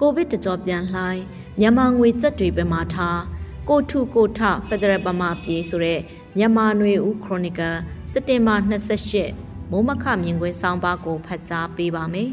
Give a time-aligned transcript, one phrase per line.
[0.00, 1.22] ကိုဗစ်တကြောပြန်လှိုင်း
[1.60, 3.20] မြန်မာငွေစက်တွေပဲမှာထား
[3.68, 6.00] ကိုထုကိုထဖက်ဒရယ်ပမာပြေဆိုတဲ့
[6.36, 7.76] မြန်မာနွေဦးခရိုနီကယ်
[8.10, 8.54] စက်တင်ဘာ
[9.12, 12.30] 28မိုးမခမြင်ကွင်းဆောင်းပါးကိုဖတ်ကြားပေးပါမယ်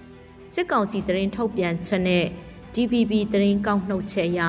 [0.52, 2.24] ။စစ်ကောင်စီတရင်ထုတ်ပြန်ချက်နဲ့
[2.74, 4.40] DVB တရင်ကောက်နှုတ်ချက်အရ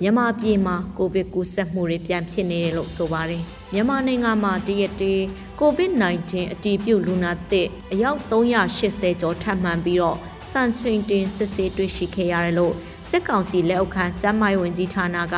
[0.00, 3.42] မြန်မာပြည်မှာကိုဗစ်ကူးစက်မှုတွေပြန်ဖြစ်နေတယ်လို့ဆိုပါတယ်။
[3.72, 5.22] မြန်မာနိုင်ငံမှာတရက်တည်း
[5.60, 10.18] COVID-19 အတည်ပြုလူနာသစ်အယောက်380ကျော်ထပ်မံပြီးတော့
[10.50, 12.74] စံချိန်တင်စစ်ဆေးတွေ့ရှိခဲ့ရတယ်လို့
[13.08, 15.36] စစ်ကောင်စီလက်အောက်ခံကျန်းမာရေးဝန်ကြီးဌာနက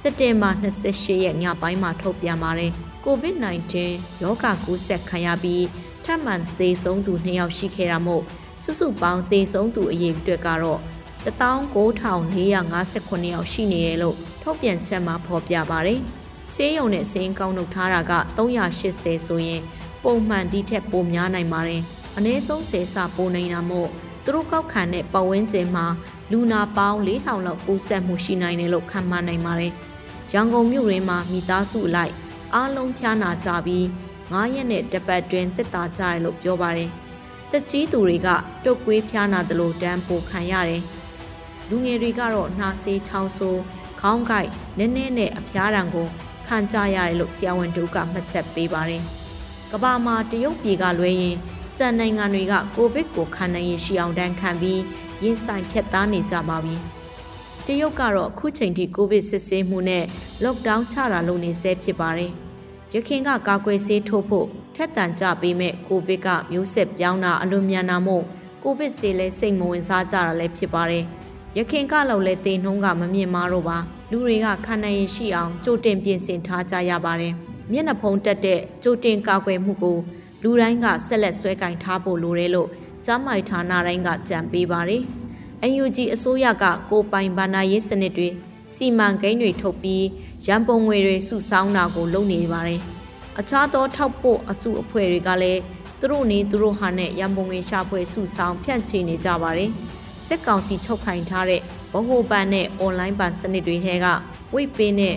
[0.00, 2.72] စက်တင်ဘာ28ရက်ညပိုင်းမှာထုတ်ပြန်ပါတယ်။
[3.04, 3.74] COVID-19
[4.22, 5.64] ရောဂါကူးစက်ခံရပြီး
[6.04, 8.22] ထပ်မံသေဆုံးသူ2ယောက်ရှိခဲ့တာမို့
[8.62, 10.80] စုစုပေါင်းသေဆုံးသူအရေအတွက်ကတော့
[11.24, 16.00] 19459ယောက်ရှိနေတယ်လို့ထုတ်ပြန်ချက်မှာဖော်ပြပါတယ်။
[16.54, 19.62] ဆေးရုံနဲ့ဆေးကောင်းနှုတ်ထားတာက380ဆိုရင်
[20.04, 21.82] ပုံမှန်ဒီထက်ပိုများနိုင်ပါတယ်။
[22.16, 23.90] အနည်းဆုံးဆေးစာပိုနိုင်တာမို့
[24.28, 25.86] သူတို့ကောက်ခံတဲ့ပတ်ဝန်းကျင်မှာ
[26.32, 29.72] လူနာပေါင်း4000လောက်ပိုးဆက်မှုရှိနိုင်တယ်လို့ခန့်မှန်းနိုင်ပါတယ်။
[30.32, 32.12] ရန်ကုန်မြို့ရင်းမှာမိသားစုလိုက်
[32.54, 33.84] အားလုံးဖျားနာကြပြီး
[34.32, 36.90] 9ရက်နဲ့တပတ်တွင်တက်တာကြတယ်လို့ပြောပါတယ်။
[37.50, 38.28] တက်ကြီးသူတွေက
[38.64, 40.82] တုတ်ကွေးဖျားနာတယ်လို့တန်းပိုခံရတယ်။
[41.68, 43.60] လူငယ်တွေကတော့နှာစေးချောင်းဆိုး
[44.00, 46.06] ခေါင်းကိုက်နည်းနည်းနဲ့အဖျားတံကို
[46.48, 49.02] ခံကြရတယ်လို့ဆရာဝန်တို့ကမှတ်ချက်ပေးပါတယ်။
[49.72, 51.36] ကဘာမှာတရုတ်ပြည်ကလွဲရင်
[51.78, 54.82] ကြံနိုင်ငံတွေကကိုဗစ်ကိုခံနိုင်ရရှိအောင်တန်းခံပြီး
[55.22, 56.76] ရင်ဆိုင်ဖြတ်သားနေကြပါပြီ။
[57.66, 60.04] တရုတ်ကတော့အခုချိန်ထိကိုဗစ်စစ်ဆေးမှုနဲ့
[60.44, 62.32] lockdown ချတာလုပ်နေဆဲဖြစ်ပါတယ်။
[62.94, 68.24] ရခင်ကကာကွယ်ဆေးထိုးဖို့ထက်တန်ကြပေးမဲ့ကိုဗစ်ကမျိုးဆက်ပြောင်းတာအလွန်မြန်တာမို့
[68.62, 71.04] ကိုဗစ်ဆေးလဲစိတ်မဝင်စားကြတာလည်းဖြစ်ပါတယ်။
[71.58, 73.78] ရခင်ကလောက်လဲတေနှုံးကမမြင်မာတော့ပါ
[74.10, 77.34] လူတွေကခံနိုင်ရရှိအောင်ကြိုတင်ပြင်ဆင်ထားကြရပါတယ်။
[77.72, 79.98] မျက်နှာဖုံးတက်တဲ့ကြိုတင်ကာကွယ်မှုကို
[80.42, 82.68] လူတိုင်းကဆက်လက်ဆွဲကင်ထားဖို့လိုတယ်လို့
[83.04, 85.02] ကျမ်းမိုက်ဌာနတိုင်းကကြံပေးပါတယ်။
[85.82, 88.28] UNG အစိုးရကကိုပိုင်ဗန္နာရေးစနစ်တွေ
[88.74, 90.04] စီမံကိန်းတွေထုတ်ပြီး
[90.46, 92.80] ရန်ပုံငွေတွေစုဆောင်းတာကိုလုပ်နေပါတယ်။
[93.38, 95.60] အခြားသောထောက်ပို့အစုအဖွဲ့တွေကလည်း
[96.00, 99.70] သူတို့နေသူတို့ဟာနဲ့ရန်ပုံငွေရှာဖွေစုဆောင်းဖြန့်ချီနေကြပါတယ်။
[100.26, 101.60] စစ်ကောင်စီချုပ်ခိုင်ထားတဲ့
[101.92, 104.06] ဗဟိုပန်နဲ့အွန်လိုင်းပန်စနစ်တွေထဲက
[104.54, 105.16] ဝိတ်ပေးနဲ့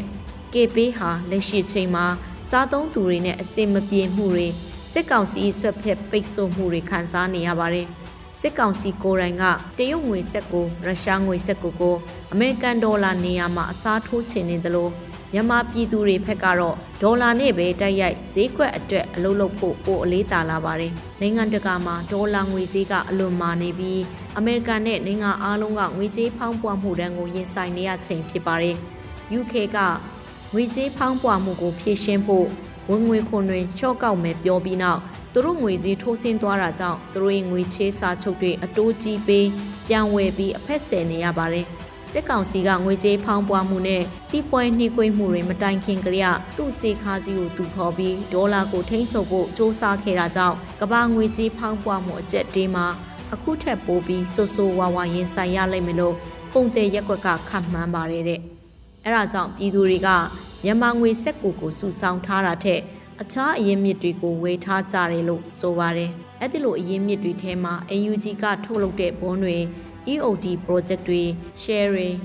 [0.53, 2.05] ကေပေးဟာလက်ရှိချိန်မှာ
[2.49, 4.47] စားသုံးသူတွေနဲ့အစင်မပြေမှုတွေ
[4.93, 7.87] စစ်ကောင်စီဆွက်ဖက်ပိတ်ဆို့မှုတွေခံစားနေရပါတယ်။
[8.39, 9.43] စစ်ကောင်စီကိုယ်တိုင်က
[9.77, 11.95] တရုတ်ငွေဆက်ကိုရုရှားငွေဆက်ကိုကို
[12.33, 14.89] အမေရိကန်ဒေါ်လာနေရာမှာအစားထိုးချင်နေသလို
[15.33, 20.91] မြန်မာပြည်သူတွေဘက်ကတော့ဒေါ်လာနဲ့ပဲတိုက်ရိုက်ဈေးကွက်အတွက်အလုပ်လုပ်ဖို့ပိုအလေးတာလာပါတယ်။
[21.21, 24.01] နိုင်ငံတကာမှာဒေါ်လာငွေဈေးကအလွန်မာနေပြီး
[24.37, 28.75] အမေရိကန်နဲ့နိုင်ငံအားလုံးကငွေကြေးဖောင်းပွားမှုတန်းကိုရင်ဆိုင်နေရချိန်ဖြစ်ပါတယ်။
[29.39, 29.77] UK က
[30.53, 32.47] ငွေကြေးဖောင်းပွားမှုကိုဖြေရှင်းဖို့
[32.89, 34.99] ဝင်ငွေခွန်တွေချော့ကောက်မယ်ပြောပြီးနောက်
[35.33, 39.47] သူတို့ငွေစည်းထိုးဆင်းသွားတာကြောင့်သူတို့ရဲ့ငွေချေးစာချုပ်တွေအတိုးကြီးပေး
[39.87, 41.67] ပြန်ဝယ်ပြီးအဖက်ဆယ်နေရပါတယ်
[42.11, 52.85] စစ်ကောင်စီကငွေကြေးဖောင်းပွားမှုနဲ့စီးပွားနှိကွေးမှုတွေမတိုင်ခင်ကလေးကသူ့စေခါကြီးကိုသူဖော်ပြီးဒေါ်လာကိုထိန်းချုပ်ဖို့စ조사ခဲ့တာကြောင့်ကမ္ဘာငွေကြေးဖောင်းပွားမှုအကျက်တေးမှာ
[53.33, 56.15] အခုထက်ပိုပြီးဆိုးဆိုးဝါးဝါရင်ဆိုင်ရလိမ့်မယ်လို့
[56.53, 58.39] ပုံသေးရက်ွက်ကခန့်မှန်းပါတယ်တဲ့
[59.05, 60.09] အဲဒါကြောင့်ပြည်သူတွေက
[60.63, 62.81] မြန်မာငွေစက်ကိုကိုစုဆောင်းထားတာထက်
[63.21, 69.57] အခြားအရင်းမြစ်တွေကိုဝေထားကြတယ်လို့ဆိုပါတယ်။အဲ့ဒီလိုအရင်းမြစ်တွေထဲမှာ AUG ကထုတ်လုပ်တဲ့ဘွန်းတွေ
[70.11, 71.23] EOD project တွေ
[71.61, 72.17] sharing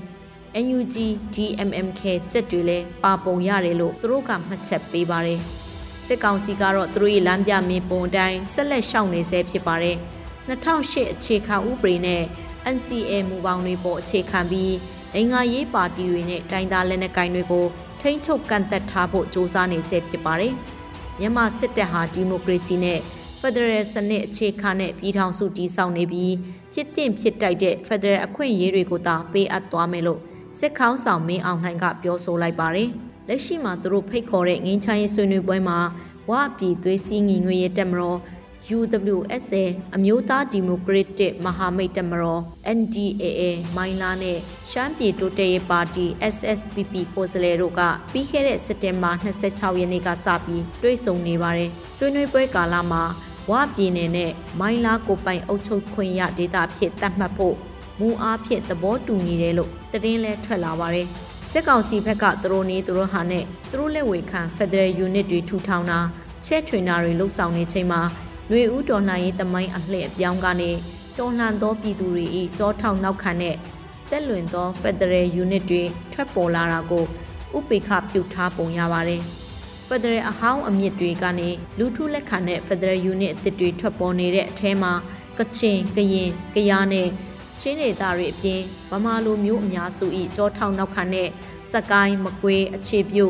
[0.65, 0.95] NUG
[1.35, 5.39] DMMK စက်တွေလည်းပါပုံရတယ်လို့သူတို့ကမှတ်ချက်ပေးပါတယ်။
[6.05, 9.97] စစ်ကောင်စီကတော့သူတို့ရဲ့လမ်းပြမင်းပုံအတိုင်းဆက်လက်ရှောင်နေဆဲဖြစ်ပါတယ်။
[10.47, 12.23] 2008အခြေခံဥပဒေနဲ့
[12.75, 14.75] NCA မူပေါင်းတွေပေါ်အခြေခံပြီး
[15.13, 17.65] နိုင်ငံရေးပါတီတွေနဲ့တိုင်းသားလက်နက်ကိုင်တွေကို
[18.01, 20.53] ထိန်းချုပ်ကန့်သက်ထားဖို့စ조사နေဆဲဖြစ်ပါတယ်။
[21.19, 22.99] မြန်မာစစ်တပ်ဟာဒီမိုကရေစီနဲ့
[23.41, 26.33] ဖက်ဒရယ်စနစ်အခြေခံတဲ့ပြည်ထောင်စုတည်ဆောက်နေပြီး
[26.73, 30.19] ဖြစ်တင်ဖြစ်တိုက်တဲ့ဖက်ဒရယ်အခွင့်အရေးတွေကိုသာပေးအပ်သွားမယ်လို့
[30.59, 32.89] စစ်ခေါင်းဆောင်မင်းအောင်လှိုင်ကပြောဆိုလိုက်ပါတယ်။
[33.27, 35.79] လက်ရှိမှာသူတို့ဖိတ်ခေါ်တဲ့ငင်းချိုင်းရေးဆွေးနွေးပွဲမှာ
[36.29, 38.19] ဝအပြည်သွေးစည်းညီညွတ်ရေးတက်မတော်
[38.77, 39.63] UWSA
[39.95, 42.41] အမျိုးသားဒီမိုကရက်တစ်မဟာမိတ်တမတော်
[42.77, 43.41] NDAA
[43.75, 44.37] မိုင်းလာနဲ့
[44.71, 46.05] ရှမ်းပြည်တိုးတက်ရေးပါတီ
[46.35, 47.81] SSPP ကိုယ်စားလှယ်တို့က
[48.11, 53.03] ပြီးခဲ့တဲ့စက်တင်ဘာ26ရက်နေ့ကစပြီးတွေ့ဆုံနေပါတယ်။ဆွေးနွေးပွဲကာလမှာ
[53.51, 57.55] ဝပြည်နယ်နဲ့မိုင်းလာကိုပိုင်အုပ်ချုပ်ခွင့်ရဒေသဖြစ်တတ်မှတ်ဖို့
[57.99, 61.07] မူအားဖြင့်သဘောတူညီတယ်လို့သတင်းလဲထွက်လာပါတယ်။
[61.51, 65.99] စစ်ကောင်စီဘက်ကသူတို့နေသူတို့ဟာနဲ့သူတို့လက်ဝေခံ Federal Unit တွေထူထောင်တာ
[66.45, 68.01] ချဲ့ထွင်တာတွေလှုပ်ဆောင်နေချိန်မှာ
[68.49, 70.71] ຫນွေဦးတော်လှန်ရေးတမိုင်းအလှည့်အပြောင်းကနေ
[71.17, 72.25] တော်လှန်သောပြည်သူတွေ၏
[72.57, 73.55] ကြောထောင်နောက်ခံတဲ့
[74.09, 75.83] တက်လွင်သော Federal Unit တွေ
[76.13, 77.03] ထွက်ပေါ်လာတာကို
[77.57, 79.21] ဥပေက္ခပြုထားပုံရပါတယ်။
[79.87, 84.93] Federal အဟောင်းအမြင့်တွေကနေလူထုလက်ခံတဲ့ Federal Unit အသစ်တွေထွက်ပေါ်နေတဲ့အထဲမှာ
[85.37, 87.07] ကချင်၊ကရင်၊ကယားနဲ့
[87.59, 88.61] ချင်းဒေသတွေအပြင်
[88.91, 90.05] ဗမာလူမျိုးအများစု၏
[90.35, 91.29] ကြောထောင်နောက်ခံနဲ့
[91.71, 93.25] စကိုင်းမကွေးအခြေပြု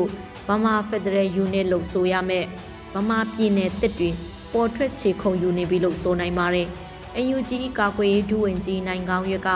[0.48, 2.46] ဗမာဖက်ဒရယ်ယူနစ်လို့ဆိုရမယ်
[2.94, 4.10] ဗမာပြည်နယ်တစ်တွေ
[4.52, 6.68] ပေါ်ထွက်ခြေခုံယူနေပြီလို့ဆိုနိုင်ပါတယ်
[7.16, 9.50] အယူကြီးကာကွယ်ရေးဒုဝန်ကြီးနိုင်ကောင်းရွက်က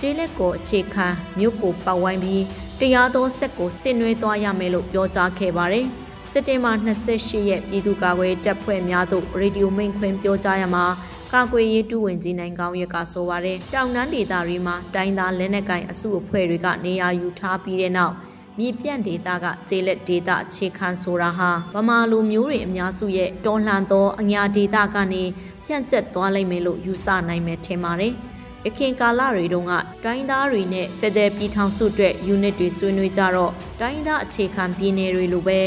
[0.00, 1.06] ကျေးလက်ကိုအခြေခံ
[1.38, 2.44] မြို့ကိုပတ်ဝိုင်းပြီး
[2.80, 5.86] တရားသောဆက်ကိုဆင်နွှဲသွားရမယ်လို့ပြောကြားခဲ့ပါတယ်
[6.30, 10.84] စက်တင်ဘာ28ရက်ပြည်သူ့ကာကွယ်တပ်ဖွဲ့များသို့ရေဒီယိုမိန့်ခွန်းပြောကြားရမှာ
[11.32, 18.14] ကာကွယ်ရေးတူဝင်ကြီးနိုင်ကောင်းရက်ကဆိုပါရယ်တောင်တန်းဒေသတွေမှာတိုင်းသားလက်နက်ကင်အစုအဖွဲ့တွေကနေရာယူထားပြီးတဲ့နောက်
[18.58, 25.22] မြေပြန့်ဒေသကကျေးလက်ဒေသအခြေခံဆိုတာဟာဗမာလူမျိုးတွေအများစုရဲ့တော်လှန်သောအညာဒေသကနေ
[25.64, 28.14] ဖြန့်ကျက်သွားလိမ့်မယ်လို့ယူဆနိုင်မယ်ထင်ပါတယ်။
[28.66, 29.72] ရခင်ကာလတွေတုန်းက
[30.04, 35.60] တိုင်းသားတွေနဲ့ဖက်ဒရယ်ပြည်ထောင်စုအတွက် unit တွေဆွေးနွေးကြတော့တိုင်းသားအခြေခံပြည်နယ်တွေလိုပဲ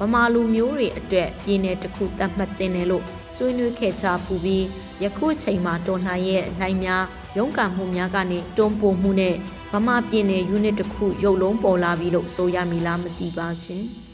[0.00, 3.04] ဗမာလူမျိုးတွေအတွက်ပြည်နယ်တစ်ခုတတ်မှတ်တင်တယ်လို့
[3.36, 4.64] ဆွေးနွေးခဲ့ကြပူပြီး
[5.02, 7.04] ယခုချိန်မှာတော်လှန်ရဲ့လှိုင်းများ
[7.36, 9.36] ရုန်းကန်မှုများကနေတွန်းပို့မှုနဲ့
[9.74, 13.84] ဗမာပြည်နယ် unit တစ်ခုရုပ်လုံးပေါ်လာပြီလို့ဆိုရမည်လားမသိပါရှင်။